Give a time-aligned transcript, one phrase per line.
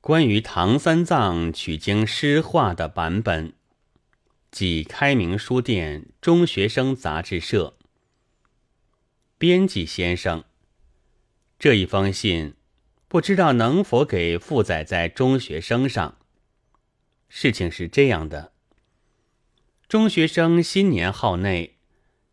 [0.00, 3.52] 关于唐三藏取经诗画的版本，
[4.50, 7.76] 即开明书店中学生杂志社
[9.36, 10.44] 编辑先生。
[11.58, 12.54] 这一封信，
[13.08, 16.16] 不知道能否给附载在中学生上。
[17.28, 18.52] 事情是这样的：
[19.88, 21.76] 中学生新年号内，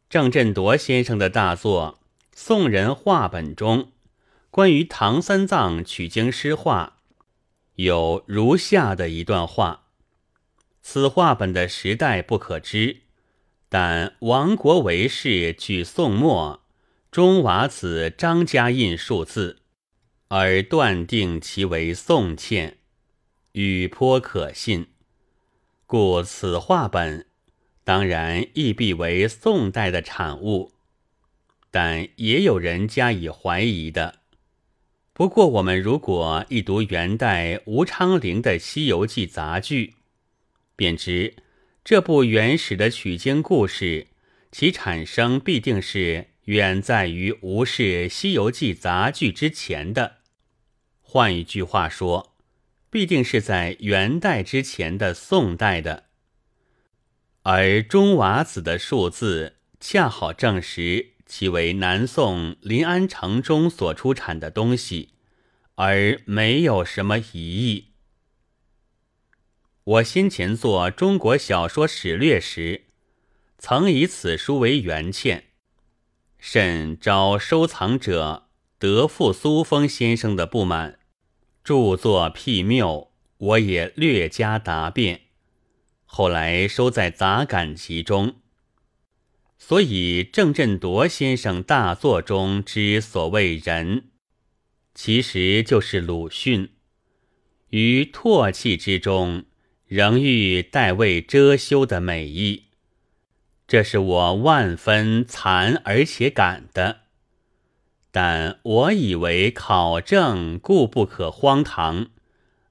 [0.08, 2.00] 郑振铎先生的大作
[2.36, 3.92] 《宋人话本》中，
[4.52, 6.95] 关于唐三藏取经诗画。
[7.76, 9.88] 有如下的一段话：
[10.82, 13.02] 此画本的时代不可知，
[13.68, 16.64] 但王国维氏据宋末
[17.12, 19.60] 中瓦子张家印数字，
[20.30, 22.76] 而断定其为宋嵌，
[23.52, 24.88] 语颇可信。
[25.86, 27.28] 故此画本
[27.84, 30.72] 当然亦必为宋代的产物，
[31.70, 34.20] 但也有人加以怀疑的。
[35.18, 39.94] 不过，我们如果一读元代吴昌龄的《西游记》杂剧，
[40.76, 41.38] 便知
[41.86, 44.08] 这部原始的取经故事，
[44.52, 50.18] 其产生必定是远在于吴氏《西游记》杂剧之前的。
[51.00, 52.36] 换一句话说，
[52.90, 56.08] 必定是在元代之前的宋代的。
[57.44, 61.14] 而钟瓦子的数字，恰好证实。
[61.26, 65.10] 其为南宋临安城中所出产的东西，
[65.76, 67.94] 而没有什么疑义。
[69.84, 72.86] 我先前做中国小说史略时，
[73.58, 75.44] 曾以此书为原堑，
[76.38, 81.00] 甚招收藏者德富苏峰先生的不满，
[81.64, 85.22] 著作辟谬，我也略加答辩，
[86.06, 88.36] 后来收在杂感集中。
[89.68, 94.10] 所以，郑振铎先生大作中之所谓“人”，
[94.94, 96.70] 其实就是鲁迅。
[97.70, 99.46] 于唾弃之中，
[99.88, 102.66] 仍欲代为遮羞的美意，
[103.68, 107.00] 这是我万分惭而且感的。
[108.12, 112.12] 但我以为考证固不可荒唐，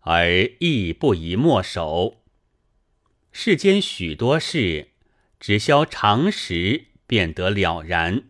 [0.03, 2.23] 而亦不宜墨守。
[3.33, 4.91] 世间许多事。
[5.41, 8.25] 只消常识，便得了然。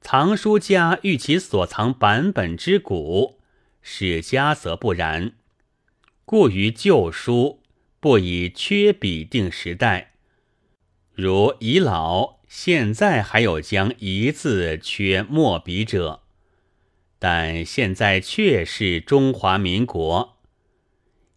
[0.00, 3.40] 藏书家欲其所藏版本之古，
[3.80, 5.32] 史家则不然。
[6.24, 7.62] 故于旧书
[8.00, 10.12] 不以缺笔定时代，
[11.12, 16.22] 如遗老现在还有将一字缺墨笔者，
[17.18, 20.38] 但现在却是中华民国，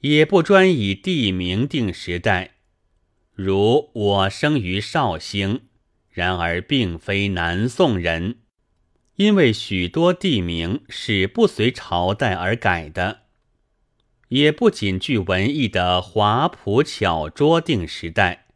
[0.01, 2.55] 也不专以地名定时代。
[3.33, 5.61] 如我生于绍兴，
[6.17, 8.39] 然而并非南宋人，
[9.17, 13.19] 因为许多地名是不随朝代而改的，
[14.29, 18.47] 也不仅具文艺的华朴巧拙定时代，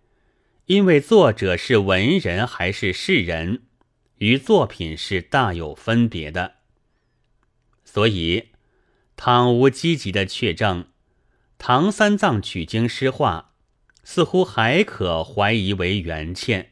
[0.65, 3.61] 因为作者是文人还是士人，
[4.15, 6.53] 与作品是大有分别的。
[7.83, 8.47] 所以，
[9.15, 10.87] 倘无积极的确证，
[11.59, 13.49] 唐三藏取经诗画。
[14.03, 16.70] 似乎还可怀疑为原堑，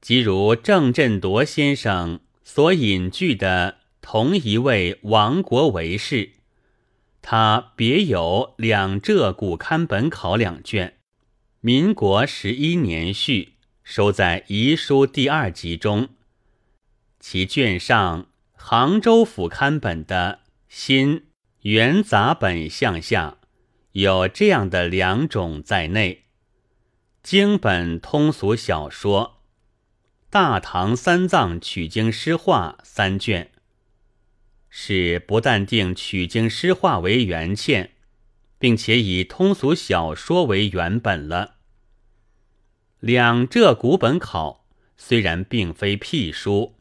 [0.00, 6.32] 即如郑振铎先生所引据的同一位王国维氏，
[7.20, 10.98] 他别有《两浙古刊本考》两卷，
[11.60, 16.08] 民国十一年序，收在遗书第二集中，
[17.18, 21.24] 其卷上杭州府刊本的新
[21.62, 23.38] 元杂本项下
[23.90, 26.26] 有这样的两种在内。
[27.24, 29.35] 经本通俗小说，
[30.28, 33.52] 《大唐三藏取经诗画》三卷，
[34.68, 37.90] 是不但定取经诗画为原堑，
[38.58, 41.54] 并且以通俗小说为原本了。
[42.98, 44.66] 两浙古本考
[44.96, 46.74] 虽然并非辟书，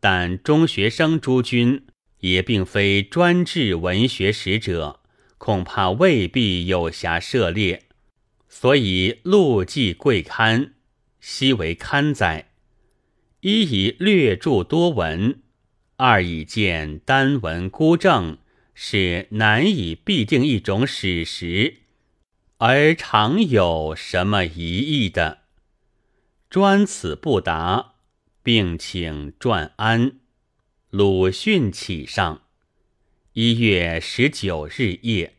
[0.00, 1.86] 但中学生诸君
[2.18, 5.00] 也并非专治文学史者，
[5.38, 7.84] 恐怕未必有暇涉猎。
[8.48, 10.74] 所以陆记贵刊，
[11.20, 12.47] 悉为刊载。
[13.40, 15.42] 一以略著多文，
[15.94, 18.38] 二以见单文孤证，
[18.74, 21.82] 是难以必定一种史实，
[22.56, 25.42] 而常有什么疑义的。
[26.50, 27.94] 专此不答，
[28.42, 30.18] 并请转安。
[30.90, 32.42] 鲁迅启上。
[33.34, 35.37] 一月十九日夜。